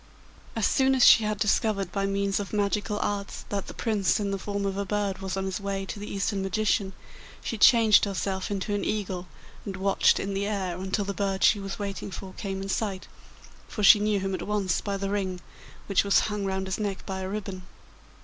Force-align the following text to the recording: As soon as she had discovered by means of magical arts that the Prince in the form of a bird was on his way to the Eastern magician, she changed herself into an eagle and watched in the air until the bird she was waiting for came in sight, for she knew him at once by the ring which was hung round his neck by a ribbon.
As 0.55 0.65
soon 0.65 0.95
as 0.95 1.05
she 1.05 1.25
had 1.25 1.37
discovered 1.37 1.91
by 1.91 2.07
means 2.07 2.39
of 2.39 2.53
magical 2.53 2.97
arts 3.03 3.45
that 3.49 3.67
the 3.67 3.73
Prince 3.75 4.19
in 4.19 4.31
the 4.31 4.39
form 4.39 4.65
of 4.65 4.75
a 4.75 4.83
bird 4.83 5.19
was 5.19 5.37
on 5.37 5.45
his 5.45 5.59
way 5.59 5.85
to 5.85 5.99
the 5.99 6.11
Eastern 6.11 6.41
magician, 6.41 6.93
she 7.43 7.55
changed 7.55 8.05
herself 8.05 8.49
into 8.49 8.73
an 8.73 8.83
eagle 8.83 9.27
and 9.63 9.77
watched 9.77 10.19
in 10.19 10.33
the 10.33 10.47
air 10.47 10.75
until 10.75 11.05
the 11.05 11.13
bird 11.13 11.43
she 11.43 11.59
was 11.59 11.77
waiting 11.77 12.09
for 12.09 12.33
came 12.33 12.63
in 12.63 12.69
sight, 12.69 13.07
for 13.67 13.83
she 13.83 13.99
knew 13.99 14.19
him 14.19 14.33
at 14.33 14.41
once 14.47 14.81
by 14.81 14.97
the 14.97 15.11
ring 15.11 15.39
which 15.85 16.03
was 16.03 16.21
hung 16.21 16.45
round 16.45 16.65
his 16.65 16.79
neck 16.79 17.05
by 17.05 17.19
a 17.19 17.29
ribbon. 17.29 17.61